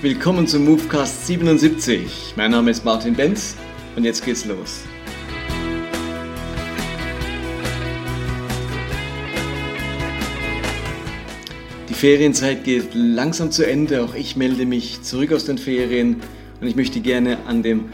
[0.00, 2.34] Willkommen zum Movecast 77.
[2.36, 3.56] Mein Name ist Martin Benz
[3.96, 4.82] und jetzt geht's los.
[11.88, 14.04] Die Ferienzeit geht langsam zu Ende.
[14.04, 16.20] Auch ich melde mich zurück aus den Ferien
[16.60, 17.86] und ich möchte gerne an dem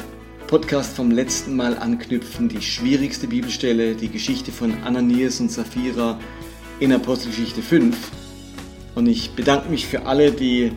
[0.47, 2.51] Podcast vom letzten Mal anknüpfen.
[2.51, 6.21] Die schwierigste Bibelstelle, die Geschichte von Ananias und Sapphira
[6.81, 7.97] in Apostelgeschichte 5.
[8.95, 10.73] Und ich bedanke mich für alle, die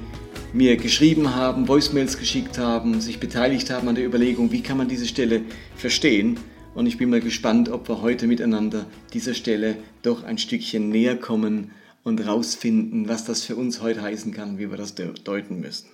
[0.57, 4.87] mir geschrieben haben, Voicemails geschickt haben, sich beteiligt haben an der Überlegung, wie kann man
[4.87, 5.43] diese Stelle
[5.75, 6.39] verstehen.
[6.73, 11.15] Und ich bin mal gespannt, ob wir heute miteinander dieser Stelle doch ein Stückchen näher
[11.15, 11.71] kommen
[12.03, 15.89] und rausfinden, was das für uns heute heißen kann, wie wir das deuten müssen.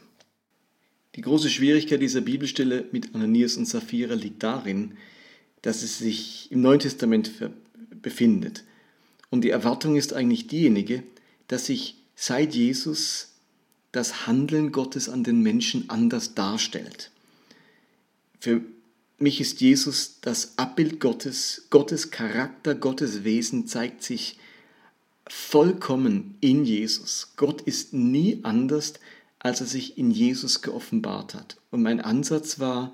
[1.16, 4.94] Die große Schwierigkeit dieser Bibelstelle mit Ananias und Sapphira liegt darin,
[5.62, 7.32] dass es sich im Neuen Testament
[8.02, 8.64] befindet.
[9.30, 11.04] Und die Erwartung ist eigentlich diejenige,
[11.50, 13.33] dass sich seit Jesus
[13.94, 17.12] das Handeln Gottes an den Menschen anders darstellt.
[18.40, 18.62] Für
[19.18, 24.38] mich ist Jesus das Abbild Gottes, Gottes Charakter, Gottes Wesen zeigt sich
[25.28, 27.34] vollkommen in Jesus.
[27.38, 28.96] Gott ist nie anders,
[29.40, 31.58] als er sich in Jesus geoffenbart hat.
[31.72, 32.94] Und mein Ansatz war,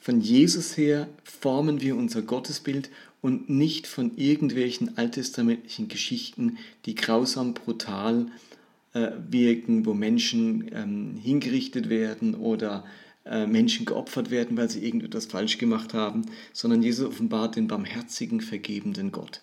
[0.00, 2.90] von Jesus her formen wir unser Gottesbild
[3.20, 8.51] und nicht von irgendwelchen alttestamentlichen Geschichten, die grausam, brutal, äh,
[8.92, 12.84] wirken, wo Menschen ähm, hingerichtet werden oder
[13.24, 18.40] äh, Menschen geopfert werden, weil sie irgendetwas falsch gemacht haben, sondern Jesus offenbart den barmherzigen,
[18.40, 19.40] vergebenden Gott.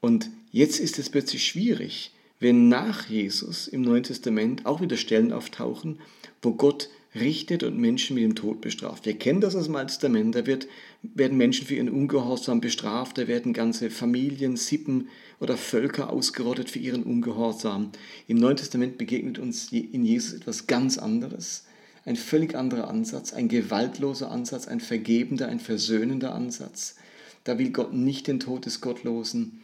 [0.00, 5.32] Und jetzt ist es plötzlich schwierig, wenn nach Jesus im Neuen Testament auch wieder Stellen
[5.32, 5.98] auftauchen,
[6.42, 9.06] wo Gott richtet und Menschen mit dem Tod bestraft.
[9.06, 10.66] Wir kennen das aus dem Alten Testament, da wird,
[11.02, 15.08] werden Menschen für ihren Ungehorsam bestraft, da werden ganze Familien, Sippen
[15.40, 17.90] oder Völker ausgerottet für ihren Ungehorsam.
[18.26, 21.64] Im Neuen Testament begegnet uns in Jesus etwas ganz anderes,
[22.04, 26.96] ein völlig anderer Ansatz, ein gewaltloser Ansatz, ein vergebender, ein versöhnender Ansatz.
[27.44, 29.60] Da will Gott nicht den Tod des Gottlosen.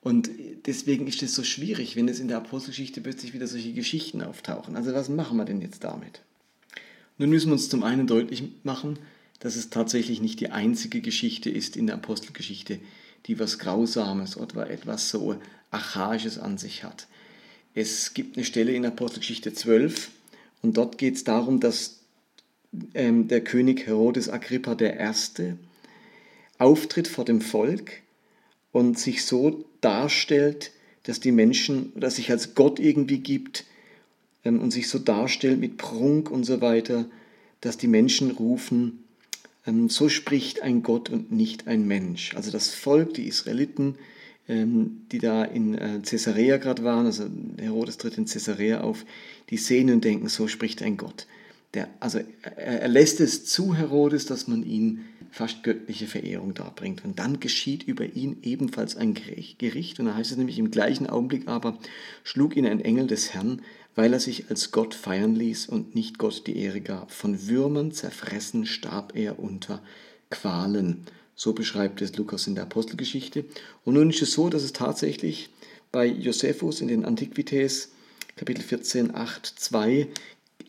[0.00, 0.30] Und
[0.66, 4.76] deswegen ist es so schwierig, wenn es in der Apostelgeschichte plötzlich wieder solche Geschichten auftauchen.
[4.76, 6.20] Also was machen wir denn jetzt damit?
[7.18, 8.98] Nun müssen wir uns zum einen deutlich machen,
[9.40, 12.78] dass es tatsächlich nicht die einzige Geschichte ist in der Apostelgeschichte,
[13.26, 15.36] die was Grausames oder etwas so
[15.70, 17.06] Archaisches an sich hat.
[17.74, 20.10] Es gibt eine Stelle in Apostelgeschichte 12
[20.62, 22.00] und dort geht es darum, dass
[22.94, 25.54] ähm, der König Herodes Agrippa I.
[26.58, 28.02] auftritt vor dem Volk
[28.72, 30.72] und sich so darstellt,
[31.02, 33.64] dass die Menschen, dass sich als Gott irgendwie gibt,
[34.46, 37.06] ähm, und sich so darstellt mit Prunk und so weiter,
[37.60, 39.04] dass die Menschen rufen,
[39.88, 42.34] so spricht ein Gott und nicht ein Mensch.
[42.34, 43.96] Also das Volk, die Israeliten,
[44.48, 47.26] ähm, die da in äh, Caesarea gerade waren, also
[47.58, 49.04] Herodes tritt in Caesarea auf,
[49.50, 51.26] die sehen und denken, so spricht ein Gott.
[51.74, 52.20] Der, also
[52.56, 57.04] er lässt es zu, Herodes, dass man ihn fast göttliche Verehrung darbringt.
[57.04, 60.00] Und dann geschieht über ihn ebenfalls ein Gericht.
[60.00, 61.78] Und da heißt es nämlich im gleichen Augenblick aber,
[62.24, 63.60] schlug ihn ein Engel des Herrn
[63.96, 67.10] weil er sich als Gott feiern ließ und nicht Gott die Ehre gab.
[67.10, 69.82] Von Würmern zerfressen starb er unter
[70.30, 71.06] Qualen.
[71.34, 73.46] So beschreibt es Lukas in der Apostelgeschichte.
[73.84, 75.50] Und nun ist es so, dass es tatsächlich
[75.90, 77.90] bei Josephus in den Antiquitäts
[78.36, 80.08] Kapitel 14, 8, 2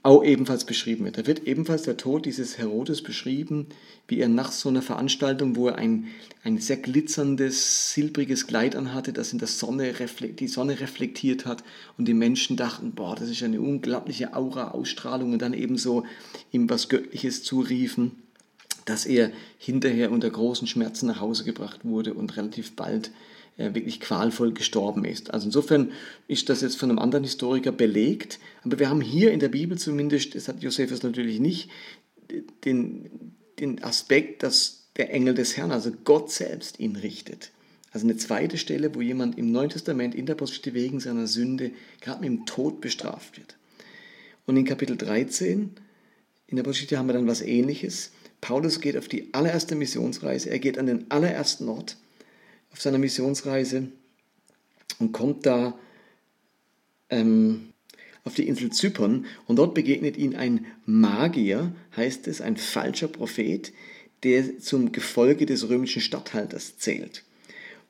[0.03, 1.17] auch ebenfalls beschrieben wird.
[1.17, 3.67] Da wird ebenfalls der Tod dieses Herodes beschrieben,
[4.07, 6.07] wie er nach so einer Veranstaltung, wo er ein,
[6.43, 9.93] ein sehr glitzerndes, silbriges Kleid anhatte, das in der Sonne
[10.39, 11.63] die Sonne reflektiert hat
[11.97, 16.05] und die Menschen dachten, boah, das ist eine unglaubliche Aura, Ausstrahlung und dann ebenso
[16.51, 18.23] ihm was Göttliches zuriefen,
[18.85, 23.11] dass er hinterher unter großen Schmerzen nach Hause gebracht wurde und relativ bald
[23.57, 25.33] wirklich qualvoll gestorben ist.
[25.33, 25.91] Also insofern
[26.27, 29.77] ist das jetzt von einem anderen Historiker belegt, aber wir haben hier in der Bibel
[29.77, 31.69] zumindest, das hat Josephus natürlich nicht,
[32.65, 37.51] den, den Aspekt, dass der Engel des Herrn, also Gott selbst, ihn richtet.
[37.91, 41.71] Also eine zweite Stelle, wo jemand im Neuen Testament in der Apostelgeschichte wegen seiner Sünde
[42.01, 43.55] gerade mit dem Tod bestraft wird.
[44.45, 45.71] Und in Kapitel 13,
[46.47, 48.11] in der Apostelgeschichte haben wir dann was ähnliches.
[48.39, 51.97] Paulus geht auf die allererste Missionsreise, er geht an den allerersten Ort
[52.77, 53.87] auf seiner Missionsreise
[54.99, 55.77] und kommt da
[57.09, 57.73] ähm,
[58.23, 63.73] auf die Insel Zypern und dort begegnet ihn ein Magier, heißt es, ein falscher Prophet,
[64.21, 67.23] der zum Gefolge des römischen Statthalters zählt.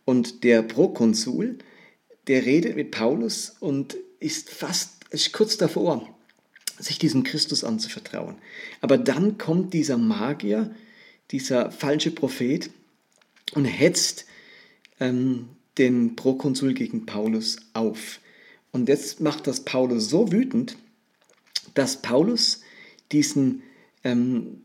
[0.06, 1.58] Und der Prokonsul,
[2.28, 6.08] der redet mit Paulus und ist fast ist kurz davor,
[6.80, 8.36] sich diesem Christus anzuvertrauen.
[8.80, 10.74] Aber dann kommt dieser Magier,
[11.32, 12.70] dieser falsche Prophet
[13.54, 14.26] und hetzt
[15.00, 18.20] ähm, den Prokonsul gegen Paulus auf.
[18.72, 20.78] Und jetzt macht das Paulus so wütend,
[21.74, 22.62] dass Paulus
[23.12, 23.64] diesen
[24.04, 24.62] ähm,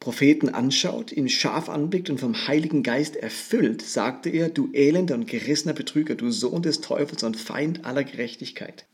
[0.00, 5.26] Propheten anschaut, ihn scharf anblickt und vom Heiligen Geist erfüllt, sagte er, du elender und
[5.26, 8.86] gerissener Betrüger, du Sohn des Teufels und Feind aller Gerechtigkeit.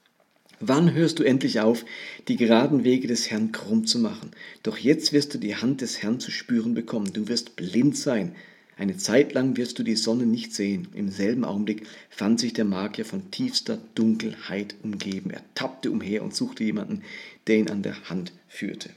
[0.60, 1.84] Wann hörst du endlich auf,
[2.28, 4.30] die geraden Wege des Herrn krumm zu machen?
[4.62, 7.12] Doch jetzt wirst du die Hand des Herrn zu spüren bekommen.
[7.12, 8.34] Du wirst blind sein.
[8.76, 10.88] Eine Zeit lang wirst du die Sonne nicht sehen.
[10.94, 15.30] Im selben Augenblick fand sich der Magier von tiefster Dunkelheit umgeben.
[15.30, 17.02] Er tappte umher und suchte jemanden,
[17.46, 18.90] der ihn an der Hand führte.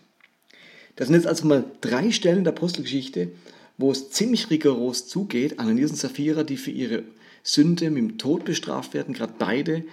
[0.96, 3.32] Das sind jetzt also mal drei Stellen der Apostelgeschichte,
[3.78, 5.60] wo es ziemlich rigoros zugeht.
[5.60, 7.04] Ananias und Sapphira, die für ihre
[7.44, 9.84] Sünde mit dem Tod bestraft werden, gerade beide.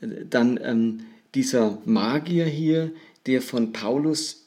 [0.00, 1.00] Dann ähm,
[1.34, 2.92] dieser Magier hier,
[3.26, 4.46] der von Paulus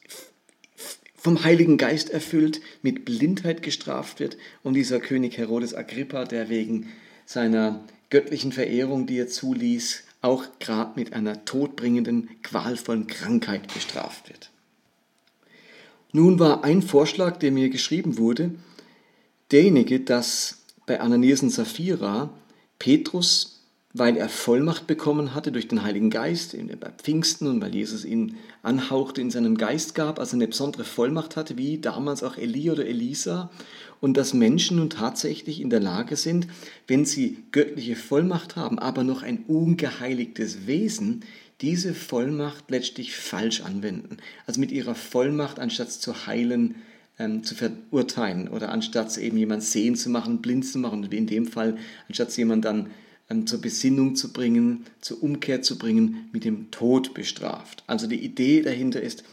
[1.17, 4.37] vom Heiligen Geist erfüllt, mit Blindheit gestraft wird.
[4.63, 6.87] Und dieser König Herodes Agrippa, der wegen
[7.25, 14.51] seiner göttlichen Verehrung, die er zuließ, auch gerade mit einer todbringenden, qualvollen Krankheit bestraft wird.
[16.11, 18.51] Nun war ein Vorschlag, der mir geschrieben wurde,
[19.51, 22.33] derjenige, dass bei Ananias und Sapphira
[22.79, 23.56] Petrus,
[23.97, 28.35] weil er Vollmacht bekommen hatte durch den Heiligen Geist bei Pfingsten und weil Jesus ihn
[28.63, 32.85] anhauchte, in seinem Geist gab, also eine besondere Vollmacht hatte, wie damals auch Elia oder
[32.85, 33.49] Elisa,
[33.99, 36.47] und dass Menschen nun tatsächlich in der Lage sind,
[36.88, 41.23] wenn sie göttliche Vollmacht haben, aber noch ein ungeheiligtes Wesen,
[41.61, 44.17] diese Vollmacht letztlich falsch anwenden.
[44.45, 46.75] Also mit ihrer Vollmacht, anstatt zu heilen,
[47.17, 51.25] ähm, zu verurteilen oder anstatt eben jemand sehen zu machen, blind zu machen, wie in
[51.25, 51.77] dem Fall,
[52.07, 52.91] anstatt jemand dann
[53.45, 57.83] zur Besinnung zu bringen, zur Umkehr zu bringen, mit dem Tod bestraft.
[57.88, 59.24] Also die Idee dahinter ist,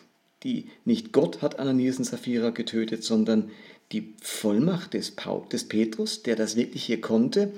[0.43, 3.50] die nicht Gott hat Ananias und Sapphira getötet, sondern
[3.93, 7.52] die Vollmacht des, Paul, des Petrus, der das wirklich hier konnte,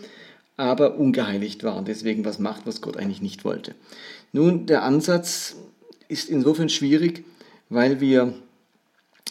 [0.57, 3.75] aber ungeheiligt war und deswegen was macht, was Gott eigentlich nicht wollte.
[4.33, 5.57] Nun, der Ansatz
[6.09, 7.25] ist insofern schwierig,
[7.69, 8.35] weil wir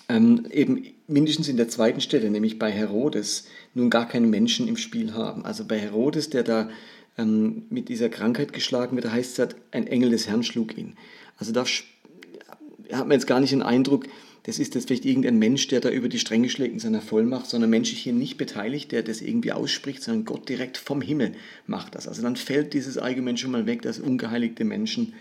[0.09, 4.77] ähm, eben mindestens in der zweiten Stelle, nämlich bei Herodes, nun gar keinen Menschen im
[4.77, 5.45] Spiel haben.
[5.45, 6.69] Also bei Herodes, der da
[7.17, 10.95] ähm, mit dieser Krankheit geschlagen wird, heißt es, ein Engel des Herrn schlug ihn.
[11.37, 14.05] Also da hat man jetzt gar nicht den Eindruck,
[14.43, 17.47] das ist jetzt vielleicht irgendein Mensch, der da über die Stränge schlägt in seiner Vollmacht,
[17.47, 21.33] sondern Mensch ist hier nicht beteiligt, der das irgendwie ausspricht, sondern Gott direkt vom Himmel
[21.65, 22.07] macht das.
[22.07, 25.13] Also dann fällt dieses Argument schon mal weg, dass ungeheiligte Menschen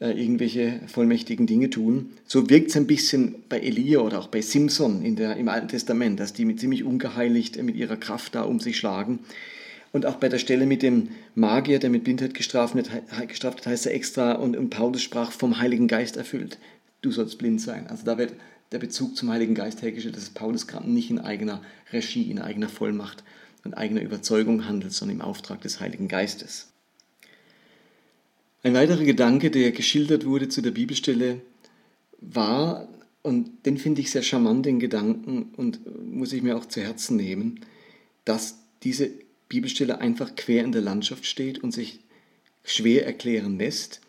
[0.00, 2.10] irgendwelche vollmächtigen Dinge tun.
[2.26, 5.68] So wirkt es ein bisschen bei Elia oder auch bei Simson in der, im Alten
[5.68, 9.20] Testament, dass die mit ziemlich ungeheiligt mit ihrer Kraft da um sich schlagen.
[9.92, 12.90] Und auch bei der Stelle mit dem Magier, der mit Blindheit gestraft wird,
[13.28, 16.58] gestraft wird heißt er extra, und, und Paulus sprach vom Heiligen Geist erfüllt
[17.04, 17.86] du sollst blind sein.
[17.88, 18.34] Also da wird
[18.72, 21.62] der Bezug zum Heiligen Geist hergestellt, dass Paulus gerade nicht in eigener
[21.92, 23.22] Regie, in eigener Vollmacht
[23.64, 26.73] und eigener Überzeugung handelt, sondern im Auftrag des Heiligen Geistes.
[28.64, 31.42] Ein weiterer Gedanke, der geschildert wurde zu der Bibelstelle,
[32.18, 32.88] war,
[33.20, 35.80] und den finde ich sehr charmant, den Gedanken, und
[36.10, 37.60] muss ich mir auch zu Herzen nehmen,
[38.24, 39.10] dass diese
[39.50, 42.00] Bibelstelle einfach quer in der Landschaft steht und sich
[42.64, 44.00] schwer erklären lässt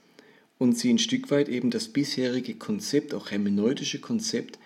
[0.58, 4.58] und sie ein Stück weit eben das bisherige Konzept, auch hermeneutische Konzept,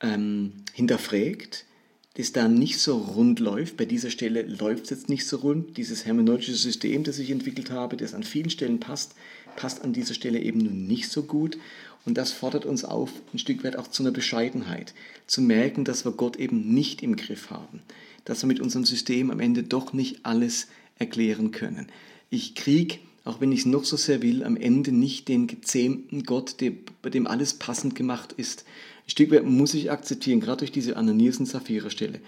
[0.00, 1.66] ähm, hinterfragt,
[2.14, 3.76] das da nicht so rund läuft.
[3.76, 5.76] Bei dieser Stelle läuft es jetzt nicht so rund.
[5.76, 9.14] Dieses hermeneutische System, das ich entwickelt habe, das an vielen Stellen passt,
[9.56, 11.58] passt an dieser Stelle eben nun nicht so gut.
[12.04, 14.94] Und das fordert uns auf, ein Stück weit auch zu einer Bescheidenheit,
[15.26, 17.80] zu merken, dass wir Gott eben nicht im Griff haben,
[18.24, 21.88] dass wir mit unserem System am Ende doch nicht alles erklären können.
[22.30, 26.24] Ich kriege auch wenn ich es noch so sehr will, am Ende nicht den gezähmten
[26.24, 26.56] Gott,
[27.02, 28.64] bei dem alles passend gemacht ist.
[29.10, 32.20] Stück weit muss ich akzeptieren, gerade durch diese Ananias und Sapphira-Stelle,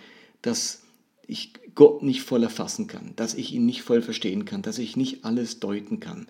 [0.43, 0.83] dass
[1.29, 4.97] ich Gott nicht voll erfassen kann, dass ich ihn nicht voll verstehen kann, dass ich
[4.97, 6.27] nicht alles deuten kann,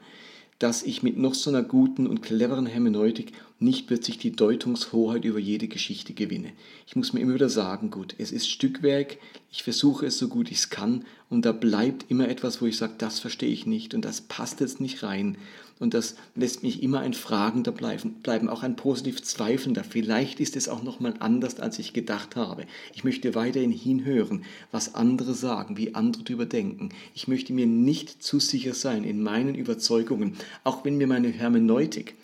[0.58, 5.38] dass ich mit noch so einer guten und cleveren Hermeneutik nicht plötzlich die Deutungshoheit über
[5.38, 6.52] jede Geschichte gewinne.
[6.86, 9.16] Ich muss mir immer wieder sagen, gut, es ist Stückwerk,
[9.50, 12.76] ich versuche es so gut ich es kann und da bleibt immer etwas, wo ich
[12.76, 15.38] sage, das verstehe ich nicht und das passt jetzt nicht rein
[15.78, 19.84] und das lässt mich immer ein Fragender bleiben, bleiben auch ein positiv Zweifelnder.
[19.84, 22.64] Vielleicht ist es auch nochmal anders, als ich gedacht habe.
[22.94, 26.90] Ich möchte weiterhin hinhören, was andere sagen, wie andere darüber denken.
[27.14, 32.14] Ich möchte mir nicht zu sicher sein in meinen Überzeugungen, auch wenn mir meine Hermeneutik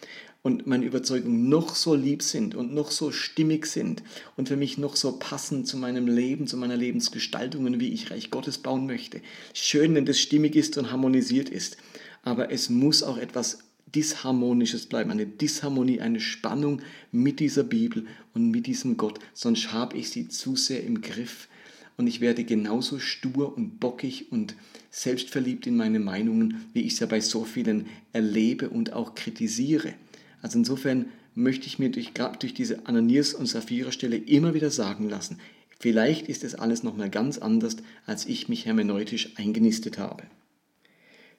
[0.43, 4.03] und meine Überzeugungen noch so lieb sind und noch so stimmig sind
[4.37, 8.31] und für mich noch so passend zu meinem Leben, zu meiner Lebensgestaltung wie ich Reich
[8.31, 9.21] Gottes bauen möchte.
[9.53, 11.77] Schön, wenn das stimmig ist und harmonisiert ist,
[12.23, 13.59] aber es muss auch etwas
[13.95, 19.97] Disharmonisches bleiben, eine Disharmonie, eine Spannung mit dieser Bibel und mit diesem Gott, sonst habe
[19.97, 21.49] ich sie zu sehr im Griff
[21.97, 24.55] und ich werde genauso stur und bockig und
[24.91, 29.95] selbstverliebt in meine Meinungen, wie ich es ja bei so vielen erlebe und auch kritisiere.
[30.41, 35.39] Also insofern möchte ich mir durch, durch diese Ananias und Sapphira-Stelle immer wieder sagen lassen,
[35.81, 40.25] vielleicht ist es alles nochmal ganz anders, als ich mich hermeneutisch eingenistet habe.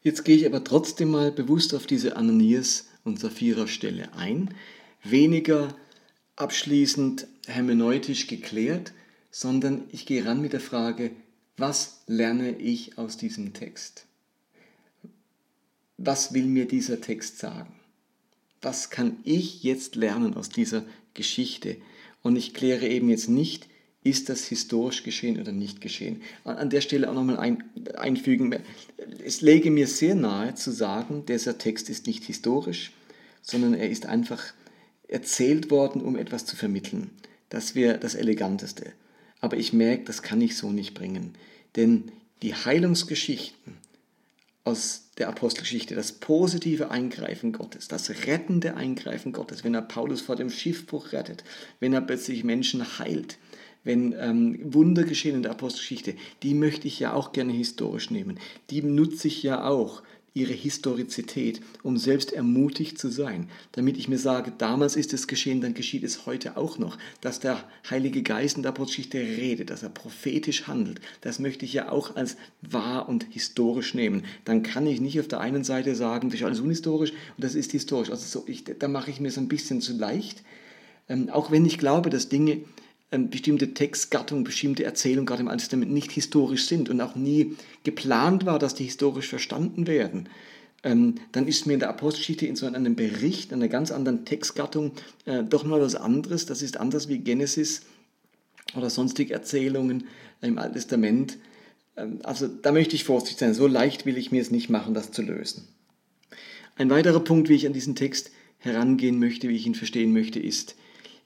[0.01, 4.53] Jetzt gehe ich aber trotzdem mal bewusst auf diese Ananias und Sapphira-Stelle ein,
[5.03, 5.75] weniger
[6.35, 8.93] abschließend hermeneutisch geklärt,
[9.31, 11.11] sondern ich gehe ran mit der Frage,
[11.57, 14.05] was lerne ich aus diesem Text?
[15.97, 17.73] Was will mir dieser Text sagen?
[18.61, 21.75] Was kann ich jetzt lernen aus dieser Geschichte?
[22.23, 23.67] Und ich kläre eben jetzt nicht,
[24.03, 26.21] ist das historisch geschehen oder nicht geschehen.
[26.45, 27.63] An der Stelle auch nochmal ein,
[27.97, 28.55] einfügen,
[29.25, 32.93] es läge mir sehr nahe zu sagen, dieser Text ist nicht historisch,
[33.41, 34.53] sondern er ist einfach
[35.07, 37.09] erzählt worden, um etwas zu vermitteln.
[37.49, 38.93] Das wäre das Eleganteste.
[39.41, 41.35] Aber ich merke, das kann ich so nicht bringen.
[41.75, 43.77] Denn die Heilungsgeschichten
[44.63, 50.35] aus der Apostelgeschichte, das positive Eingreifen Gottes, das rettende Eingreifen Gottes, wenn er Paulus vor
[50.35, 51.43] dem Schiffbruch rettet,
[51.79, 53.37] wenn er plötzlich Menschen heilt,
[53.89, 58.37] wenn ähm, Wunder geschehen in der Apostelgeschichte, die möchte ich ja auch gerne historisch nehmen.
[58.69, 60.03] Die nutze ich ja auch
[60.35, 65.59] ihre Historizität, um selbst ermutigt zu sein, damit ich mir sage, damals ist es geschehen,
[65.59, 69.81] dann geschieht es heute auch noch, dass der Heilige Geist in der Apostelgeschichte redet, dass
[69.81, 71.01] er prophetisch handelt.
[71.21, 74.23] Das möchte ich ja auch als wahr und historisch nehmen.
[74.45, 77.55] Dann kann ich nicht auf der einen Seite sagen, das ist alles unhistorisch und das
[77.55, 78.11] ist historisch.
[78.11, 80.43] Also so, ich, da mache ich mir so ein bisschen zu leicht,
[81.09, 82.59] ähm, auch wenn ich glaube, dass Dinge
[83.11, 88.45] bestimmte Textgattungen, bestimmte Erzählungen gerade im Alten Testament nicht historisch sind und auch nie geplant
[88.45, 90.29] war, dass die historisch verstanden werden,
[90.83, 94.91] ähm, dann ist mir in der Apostelgeschichte in so einem Bericht, einer ganz anderen Textgattung,
[95.25, 96.45] äh, doch mal was anderes.
[96.45, 97.81] Das ist anders wie Genesis
[98.75, 100.05] oder sonstige Erzählungen
[100.41, 101.37] im Alten Testament.
[101.97, 103.53] Ähm, also da möchte ich vorsichtig sein.
[103.53, 105.67] So leicht will ich mir es nicht machen, das zu lösen.
[106.75, 110.39] Ein weiterer Punkt, wie ich an diesen Text herangehen möchte, wie ich ihn verstehen möchte,
[110.39, 110.75] ist,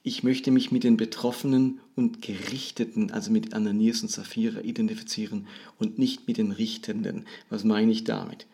[0.04, 5.48] ich möchte mich mit den Betroffenen und Gerichteten, also mit Ananias und Sapphira, identifizieren
[5.80, 7.26] und nicht mit den Richtenden.
[7.50, 8.46] Was meine ich damit?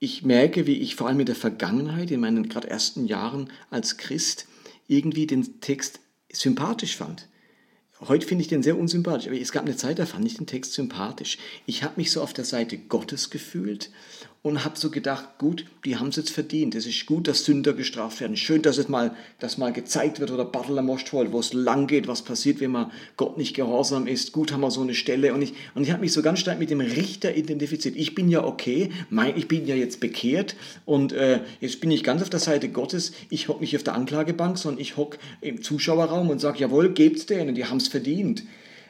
[0.00, 3.96] Ich merke, wie ich vor allem in der Vergangenheit, in meinen gerade ersten Jahren als
[3.96, 4.48] Christ,
[4.88, 6.00] irgendwie den Text
[6.32, 7.28] sympathisch fand.
[8.00, 10.48] Heute finde ich den sehr unsympathisch, aber es gab eine Zeit, da fand ich den
[10.48, 11.38] Text sympathisch.
[11.66, 13.90] Ich habe mich so auf der Seite Gottes gefühlt
[14.44, 16.74] und habe so gedacht, gut, die haben es jetzt verdient.
[16.74, 18.36] Es ist gut, dass Sünder gestraft werden.
[18.36, 22.20] Schön, dass es mal, dass mal gezeigt wird oder Bartelamoschtoll, wo es lang geht, was
[22.20, 24.32] passiert, wenn man Gott nicht gehorsam ist.
[24.32, 25.32] Gut haben wir so eine Stelle.
[25.32, 27.96] Und ich, und ich habe mich so ganz stark mit dem Richter identifiziert.
[27.96, 32.04] Ich bin ja okay, mein, ich bin ja jetzt bekehrt und äh, jetzt bin ich
[32.04, 33.12] ganz auf der Seite Gottes.
[33.30, 37.24] Ich hocke nicht auf der Anklagebank, sondern ich hocke im Zuschauerraum und sage, jawohl, gebt's
[37.24, 38.42] denen, die haben es verdient.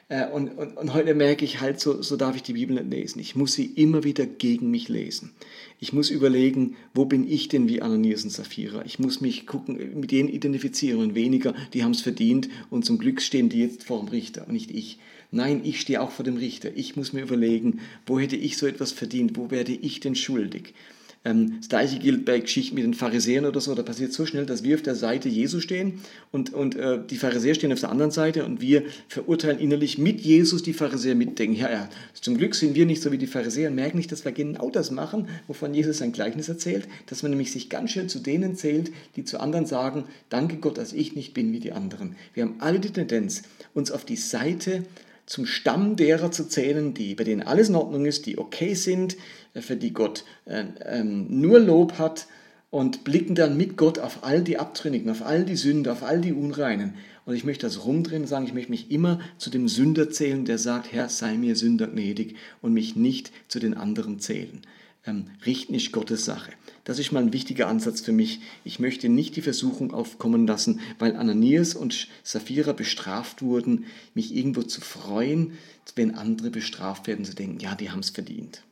[0.09, 2.91] Äh, und, und, und heute merke ich halt, so, so darf ich die Bibel nicht
[2.91, 3.21] lesen.
[3.21, 5.33] Ich muss sie immer wieder gegen mich lesen.
[5.81, 8.85] Ich muss überlegen, wo bin ich denn wie Ananias und Sapphira?
[8.85, 12.99] Ich muss mich gucken, mit denen identifizieren und weniger, die haben es verdient und zum
[12.99, 14.99] Glück stehen die jetzt vor dem Richter und nicht ich.
[15.31, 16.71] Nein, ich stehe auch vor dem Richter.
[16.77, 19.37] Ich muss mir überlegen, wo hätte ich so etwas verdient?
[19.37, 20.75] Wo werde ich denn schuldig?
[21.25, 23.75] Ähm, das gleiche gilt bei Geschichten mit den Pharisäern oder so.
[23.75, 26.01] Da passiert so schnell, dass wir auf der Seite Jesu stehen
[26.33, 30.21] und, und äh, die Pharisäer stehen auf der anderen Seite und wir verurteilen innerlich mit
[30.21, 31.57] Jesus die Pharisäer mitdenken.
[31.57, 34.25] Ja, ja, zum Glück sind wir nicht so wie die Pharisäer und merken nicht, dass
[34.25, 38.09] wir genau das machen, wovon Jesus sein Gleichnis erzählt, dass man nämlich sich ganz schön
[38.09, 41.73] zu denen zählt, die zu anderen sagen, danke Gott, dass ich nicht bin wie die
[41.73, 42.17] anderen.
[42.35, 44.85] Wir haben alle die Tendenz, uns auf die Seite
[45.27, 49.17] zum Stamm derer zu zählen, die, bei denen alles in Ordnung ist, die okay sind,
[49.55, 52.27] äh, für die Gott äh, ähm, nur Lob hat
[52.71, 56.21] und blicken dann mit Gott auf all die Abtrünnigen, auf all die Sünder, auf all
[56.21, 56.95] die Unreinen.
[57.25, 60.45] Und ich möchte das rumdrehen und sagen, ich möchte mich immer zu dem Sünder zählen,
[60.45, 64.61] der sagt, Herr, sei mir Sünder gnädig und mich nicht zu den anderen zählen.
[65.07, 66.53] Ähm, richten ist Gottes Sache.
[66.85, 68.41] Das ist mal ein wichtiger Ansatz für mich.
[68.65, 73.85] Ich möchte nicht die Versuchung aufkommen lassen, weil Ananias und Sapphira bestraft wurden,
[74.15, 75.53] mich irgendwo zu freuen,
[75.95, 78.63] wenn andere bestraft werden, zu denken, ja, die haben es verdient.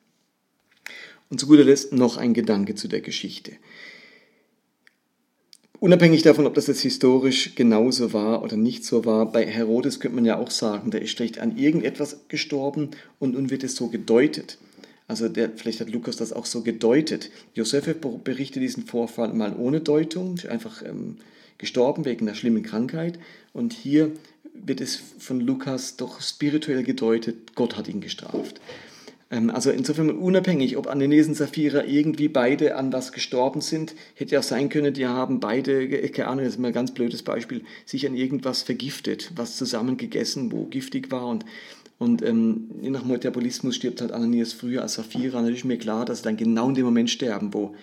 [1.29, 3.53] Und zu guter Letzt noch ein Gedanke zu der Geschichte.
[5.81, 10.15] Unabhängig davon, ob das jetzt historisch genauso war oder nicht so war, bei Herodes könnte
[10.15, 13.89] man ja auch sagen, der ist schlecht an irgendetwas gestorben und nun wird es so
[13.89, 14.59] gedeutet.
[15.09, 17.31] Also der, vielleicht hat Lukas das auch so gedeutet.
[17.55, 17.95] Josef
[18.25, 21.17] berichtet diesen Vorfall mal ohne Deutung, einfach ähm,
[21.59, 23.19] gestorben wegen einer schlimmen Krankheit.
[23.53, 24.13] Und hier
[24.55, 28.61] wird es von Lukas doch spirituell gedeutet, Gott hat ihn gestraft.
[29.33, 34.35] Ähm, also insofern unabhängig, ob Ananias und Sapphira irgendwie beide an was gestorben sind, hätte
[34.35, 37.65] ja sein können, die haben beide, keine Ahnung, das ist mal ein ganz blödes Beispiel,
[37.87, 41.45] sich an irgendwas vergiftet, was zusammen gegessen, wo giftig war und
[42.03, 45.39] und ähm, je nach Metabolismus stirbt halt Ananias früher als Sapphira.
[45.39, 47.77] Natürlich ist mir klar, dass sie dann genau in dem Moment sterben, wo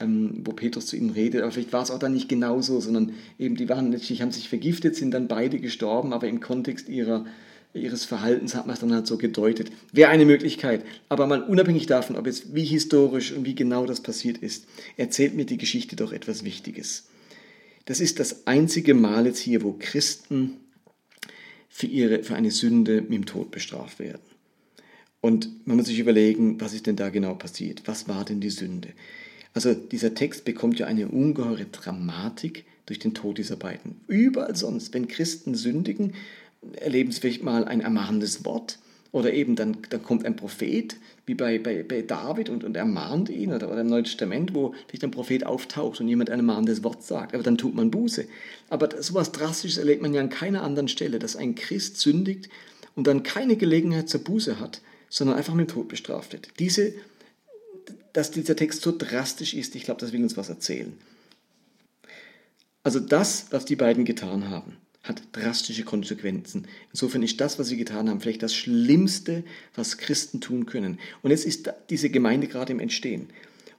[0.00, 1.42] ähm, wo Petrus zu ihnen redet.
[1.42, 4.48] Aber vielleicht war es auch dann nicht genauso, sondern eben die waren letztlich, haben sich
[4.48, 7.24] vergiftet, sind dann beide gestorben, aber im Kontext ihrer,
[7.72, 9.70] ihres Verhaltens hat man es dann halt so gedeutet.
[9.92, 10.84] Wäre eine Möglichkeit.
[11.08, 14.66] Aber mal unabhängig davon, ob jetzt wie historisch und wie genau das passiert ist,
[14.96, 17.04] erzählt mir die Geschichte doch etwas Wichtiges.
[17.84, 20.56] Das ist das einzige Mal jetzt hier, wo Christen
[21.72, 24.20] für, ihre, für eine Sünde mit dem Tod bestraft werden.
[25.22, 27.82] Und man muss sich überlegen, was ist denn da genau passiert?
[27.86, 28.90] Was war denn die Sünde?
[29.54, 34.00] Also dieser Text bekommt ja eine ungeheure Dramatik durch den Tod dieser beiden.
[34.06, 36.14] Überall sonst, wenn Christen sündigen,
[36.74, 38.78] erleben sie vielleicht mal ein ermahnendes Wort
[39.12, 43.28] oder eben dann, dann kommt ein Prophet, wie bei, bei, bei David und, und ermahnt
[43.28, 46.82] ihn oder, oder im Neuen Testament, wo vielleicht ein Prophet auftaucht und jemand ein ermahnendes
[46.82, 48.24] Wort sagt, aber dann tut man Buße.
[48.70, 52.48] Aber sowas Drastisches erlebt man ja an keiner anderen Stelle, dass ein Christ sündigt
[52.96, 56.48] und dann keine Gelegenheit zur Buße hat, sondern einfach mit dem Tod bestraft wird.
[56.58, 56.94] Diese,
[58.14, 60.92] dass dieser Text so drastisch ist, ich glaube, das will uns was erzählen.
[62.82, 66.68] Also das, was die beiden getan haben, hat drastische Konsequenzen.
[66.92, 69.42] Insofern ist das, was sie getan haben, vielleicht das Schlimmste,
[69.74, 70.98] was Christen tun können.
[71.22, 73.28] Und jetzt ist diese Gemeinde gerade im Entstehen.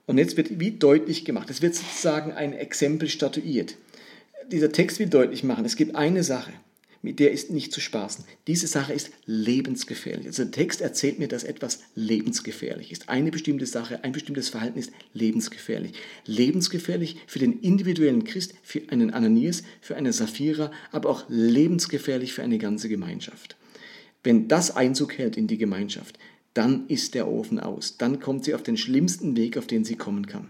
[0.06, 3.78] Und jetzt wird wie deutlich gemacht, es wird sozusagen ein Exempel statuiert.
[4.52, 6.52] Dieser Text will deutlich machen, es gibt eine Sache,
[7.04, 8.24] mit der ist nicht zu spaßen.
[8.48, 10.26] Diese Sache ist lebensgefährlich.
[10.26, 13.10] Also der Text erzählt mir, dass etwas lebensgefährlich ist.
[13.10, 15.92] Eine bestimmte Sache, ein bestimmtes Verhalten ist lebensgefährlich.
[16.26, 22.42] Lebensgefährlich für den individuellen Christ, für einen Ananias, für eine Sapphira, aber auch lebensgefährlich für
[22.42, 23.58] eine ganze Gemeinschaft.
[24.24, 26.18] Wenn das Einzug hält in die Gemeinschaft,
[26.54, 27.98] dann ist der Ofen aus.
[27.98, 30.48] Dann kommt sie auf den schlimmsten Weg, auf den sie kommen kann.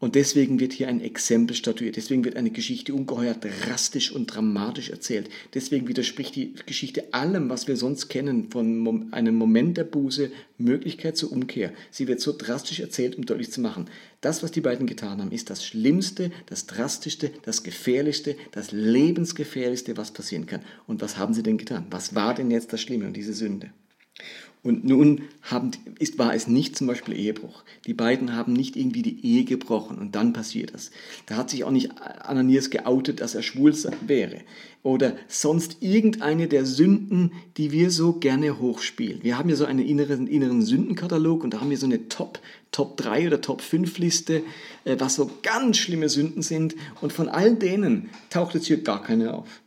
[0.00, 1.96] Und deswegen wird hier ein Exempel statuiert.
[1.96, 5.28] Deswegen wird eine Geschichte ungeheuer drastisch und dramatisch erzählt.
[5.52, 11.18] Deswegen widerspricht die Geschichte allem, was wir sonst kennen, von einem Moment der Buße, Möglichkeit
[11.18, 11.72] zur Umkehr.
[11.90, 13.90] Sie wird so drastisch erzählt, um deutlich zu machen,
[14.22, 19.98] das, was die beiden getan haben, ist das Schlimmste, das Drastischste, das Gefährlichste, das Lebensgefährlichste,
[19.98, 20.62] was passieren kann.
[20.86, 21.86] Und was haben sie denn getan?
[21.90, 23.70] Was war denn jetzt das Schlimme und diese Sünde?
[24.62, 27.64] Und nun haben, ist, war es nicht zum Beispiel Ehebruch.
[27.86, 30.90] Die beiden haben nicht irgendwie die Ehe gebrochen und dann passiert das.
[31.24, 33.74] Da hat sich auch nicht Ananias geoutet, dass er schwul
[34.06, 34.40] wäre.
[34.82, 39.22] Oder sonst irgendeine der Sünden, die wir so gerne hochspielen.
[39.22, 42.40] Wir haben ja so einen inneren, inneren Sündenkatalog und da haben wir so eine Top,
[42.70, 44.42] Top 3 oder Top 5 Liste,
[44.84, 46.76] äh, was so ganz schlimme Sünden sind.
[47.00, 49.60] Und von all denen taucht jetzt hier gar keine auf.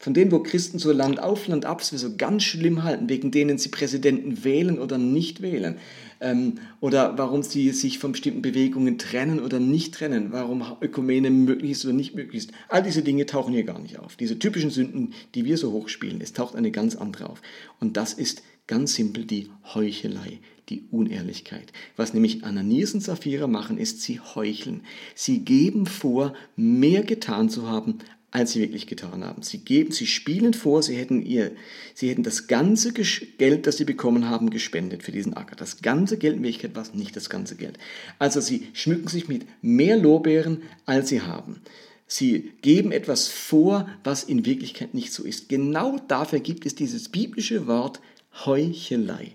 [0.00, 3.32] Von denen, wo Christen so Land auf, Land ab für so ganz schlimm halten, wegen
[3.32, 5.76] denen sie Präsidenten wählen oder nicht wählen.
[6.20, 10.28] Ähm, oder warum sie sich von bestimmten Bewegungen trennen oder nicht trennen.
[10.30, 12.52] Warum Ökumene möglich ist oder nicht möglich ist.
[12.68, 14.14] All diese Dinge tauchen hier gar nicht auf.
[14.14, 17.42] Diese typischen Sünden, die wir so hochspielen, es taucht eine ganz andere auf.
[17.80, 21.72] Und das ist ganz simpel die Heuchelei, die Unehrlichkeit.
[21.96, 24.82] Was nämlich Ananias und Sapphira machen, ist, sie heucheln.
[25.16, 27.98] Sie geben vor, mehr getan zu haben,
[28.30, 29.42] als sie wirklich getan haben.
[29.42, 31.52] Sie geben, sie spielen vor, sie hätten ihr,
[31.94, 35.56] sie hätten das ganze Geld, das sie bekommen haben, gespendet für diesen Acker.
[35.56, 37.78] Das ganze Geld in Wirklichkeit war es nicht das ganze Geld.
[38.18, 41.62] Also sie schmücken sich mit mehr Lorbeeren, als sie haben.
[42.06, 45.48] Sie geben etwas vor, was in Wirklichkeit nicht so ist.
[45.48, 48.00] Genau dafür gibt es dieses biblische Wort
[48.44, 49.32] Heuchelei.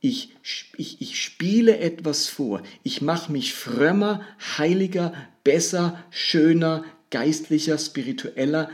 [0.00, 0.30] Ich,
[0.76, 2.62] ich, ich spiele etwas vor.
[2.82, 4.22] Ich mache mich frömmer,
[4.58, 8.70] heiliger, besser, schöner, geistlicher, spiritueller,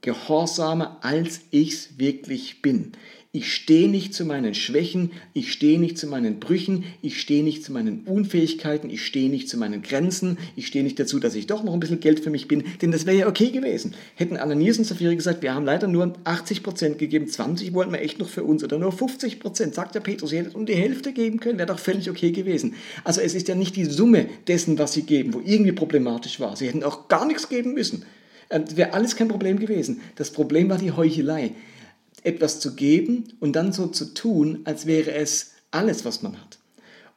[0.00, 2.92] gehorsamer, als ich es wirklich bin.
[3.34, 7.64] Ich stehe nicht zu meinen Schwächen, ich stehe nicht zu meinen Brüchen, ich stehe nicht
[7.64, 11.46] zu meinen Unfähigkeiten, ich stehe nicht zu meinen Grenzen, ich stehe nicht dazu, dass ich
[11.46, 13.94] doch noch ein bisschen Geld für mich bin, denn das wäre ja okay gewesen.
[14.16, 18.18] Hätten Ananias und Sapphira gesagt, wir haben leider nur 80% gegeben, 20 wollten wir echt
[18.18, 21.40] noch für uns oder nur 50%, sagt der Petrus, ihr hättet um die Hälfte geben
[21.40, 22.74] können, wäre doch völlig okay gewesen.
[23.02, 26.54] Also es ist ja nicht die Summe dessen, was sie geben, wo irgendwie problematisch war.
[26.54, 28.04] Sie hätten auch gar nichts geben müssen.
[28.50, 30.02] Ähm, wäre alles kein Problem gewesen.
[30.16, 31.52] Das Problem war die Heuchelei.
[32.22, 36.58] Etwas zu geben und dann so zu tun, als wäre es alles, was man hat.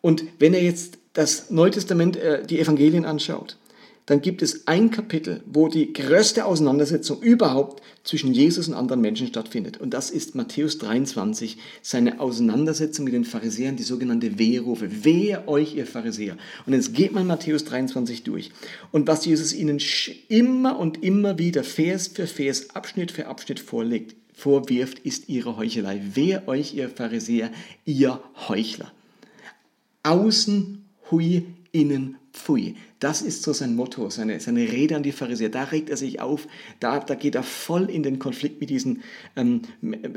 [0.02, 3.58] Und wenn er jetzt das Neue Testament, äh, die Evangelien anschaut,
[4.06, 9.26] dann gibt es ein Kapitel, wo die größte Auseinandersetzung überhaupt zwischen Jesus und anderen Menschen
[9.26, 9.78] stattfindet.
[9.78, 15.04] Und das ist Matthäus 23, seine Auseinandersetzung mit den Pharisäern, die sogenannte Weherufe.
[15.04, 16.38] Wehe euch, ihr Pharisäer.
[16.68, 18.52] Und jetzt geht man Matthäus 23 durch.
[18.92, 19.82] Und was Jesus ihnen
[20.28, 26.02] immer und immer wieder Vers für Vers, Abschnitt für Abschnitt vorlegt, vorwirft, ist ihre Heuchelei.
[26.14, 27.52] Wehe euch, ihr Pharisäer,
[27.86, 28.92] ihr Heuchler.
[30.04, 32.76] Außen hui, innen pfui.
[33.00, 35.50] Das ist so sein Motto, seine, seine Rede an die Pharisäer.
[35.50, 36.48] Da regt er sich auf,
[36.80, 39.04] da, da geht er voll in den Konflikt mit diesen
[39.36, 39.62] ähm,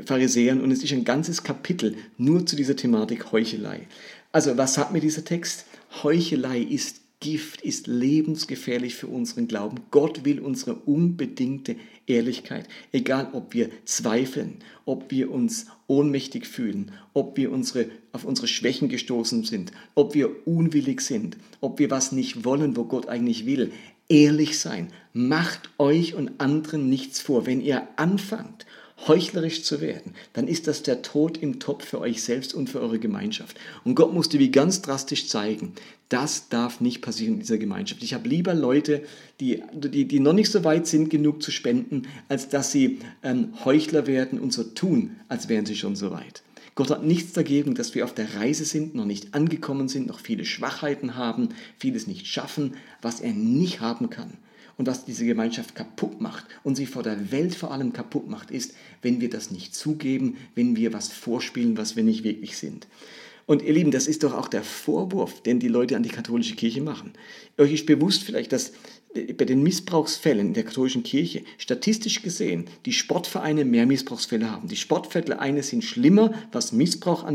[0.05, 3.87] Pharisäern und es ist ein ganzes Kapitel nur zu dieser Thematik Heuchelei.
[4.31, 5.65] Also was sagt mir dieser Text?
[6.03, 9.81] Heuchelei ist Gift, ist lebensgefährlich für unseren Glauben.
[9.91, 11.75] Gott will unsere unbedingte
[12.07, 12.67] Ehrlichkeit.
[12.93, 18.87] Egal, ob wir zweifeln, ob wir uns ohnmächtig fühlen, ob wir unsere, auf unsere Schwächen
[18.87, 23.73] gestoßen sind, ob wir unwillig sind, ob wir was nicht wollen, wo Gott eigentlich will.
[24.07, 24.87] Ehrlich sein.
[25.11, 27.45] Macht euch und anderen nichts vor.
[27.45, 28.65] Wenn ihr anfangt,
[29.07, 32.81] heuchlerisch zu werden, dann ist das der Tod im Topf für euch selbst und für
[32.81, 33.59] eure Gemeinschaft.
[33.83, 35.73] Und Gott musste wie ganz drastisch zeigen,
[36.09, 38.03] das darf nicht passieren in dieser Gemeinschaft.
[38.03, 39.03] Ich habe lieber Leute,
[39.39, 43.53] die, die, die noch nicht so weit sind, genug zu spenden, als dass sie ähm,
[43.63, 46.41] Heuchler werden und so tun, als wären sie schon so weit.
[46.75, 50.19] Gott hat nichts dagegen, dass wir auf der Reise sind, noch nicht angekommen sind, noch
[50.19, 54.37] viele Schwachheiten haben, vieles nicht schaffen, was er nicht haben kann
[54.79, 58.49] und was diese Gemeinschaft kaputt macht und sie vor der Welt vor allem kaputt macht,
[58.49, 62.87] ist, wenn wir das nicht zugeben, wenn wir was vorspielen, was wir nicht wirklich sind.
[63.45, 66.55] Und ihr Lieben, das ist doch auch der Vorwurf, den die Leute an die katholische
[66.55, 67.11] Kirche machen.
[67.57, 68.71] Euch ist bewusst vielleicht, dass
[69.13, 74.67] bei den Missbrauchsfällen in der katholischen Kirche statistisch gesehen die Sportvereine mehr Missbrauchsfälle haben.
[74.67, 77.27] Die Sportvereine sind schlimmer, was Missbrauch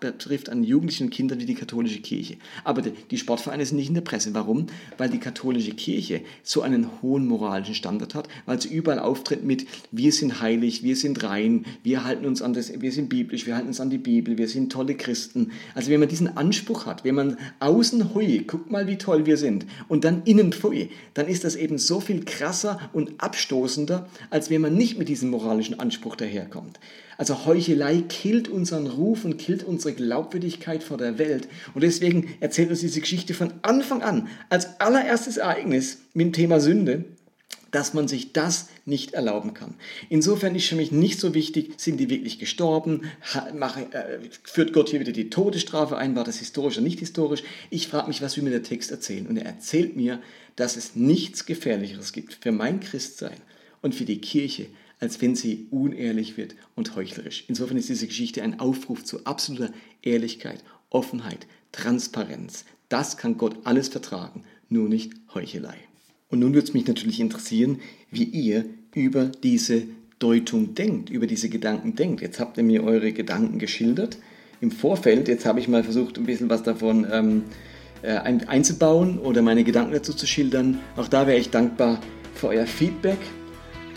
[0.00, 2.38] betrifft an Jugendlichen und Kindern wie die katholische Kirche.
[2.64, 4.34] Aber die Sportvereine sind nicht in der Presse.
[4.34, 4.66] Warum?
[4.98, 9.66] Weil die katholische Kirche so einen hohen moralischen Standard hat, weil sie überall auftritt mit
[9.92, 13.54] wir sind heilig, wir sind rein, wir halten uns an das, wir sind biblisch, wir
[13.54, 15.52] halten uns an die Bibel, wir sind tolle Christen.
[15.74, 19.36] Also wenn man diesen Anspruch hat, wenn man außen hui, guck mal wie toll wir
[19.36, 24.50] sind und dann innen pfui, dann ist das eben so viel krasser und abstoßender, als
[24.50, 26.78] wenn man nicht mit diesem moralischen Anspruch daherkommt.
[27.18, 31.48] Also Heuchelei killt unseren Ruf und killt unsere Glaubwürdigkeit vor der Welt.
[31.74, 36.60] Und deswegen erzählt uns diese Geschichte von Anfang an als allererstes Ereignis mit dem Thema
[36.60, 37.04] Sünde,
[37.76, 39.74] dass man sich das nicht erlauben kann.
[40.08, 43.02] Insofern ist für mich nicht so wichtig, sind die wirklich gestorben,
[43.34, 47.42] äh, führt Gott hier wieder die Todesstrafe ein, war das historisch oder nicht historisch.
[47.68, 49.26] Ich frage mich, was will mir der Text erzählen?
[49.26, 50.22] Und er erzählt mir,
[50.56, 53.36] dass es nichts Gefährlicheres gibt für mein Christsein
[53.82, 57.44] und für die Kirche, als wenn sie unehrlich wird und heuchlerisch.
[57.46, 62.64] Insofern ist diese Geschichte ein Aufruf zu absoluter Ehrlichkeit, Offenheit, Transparenz.
[62.88, 65.76] Das kann Gott alles vertragen, nur nicht Heuchelei.
[66.28, 67.78] Und nun würde es mich natürlich interessieren,
[68.10, 69.82] wie ihr über diese
[70.18, 72.22] Deutung denkt, über diese Gedanken denkt.
[72.22, 74.18] Jetzt habt ihr mir eure Gedanken geschildert
[74.60, 75.28] im Vorfeld.
[75.28, 77.42] Jetzt habe ich mal versucht, ein bisschen was davon ähm,
[78.02, 80.80] äh, einzubauen oder meine Gedanken dazu zu schildern.
[80.96, 82.00] Auch da wäre ich dankbar
[82.34, 83.18] für euer Feedback.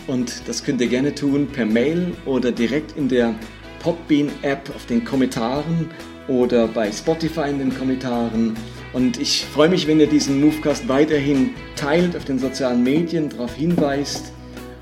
[0.08, 3.34] Und das könnt ihr gerne tun per Mail oder direkt in der
[3.80, 5.90] Podbean-App auf den Kommentaren
[6.28, 8.56] oder bei Spotify in den Kommentaren
[8.94, 13.56] und ich freue mich, wenn ihr diesen Movecast weiterhin teilt, auf den sozialen Medien darauf
[13.56, 14.34] hinweist.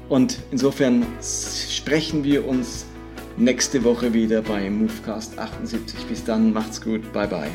[0.09, 2.85] Und insofern sprechen wir uns
[3.35, 6.05] nächste Woche wieder bei Movecast 78.
[6.07, 7.51] Bis dann, macht's gut, bye bye.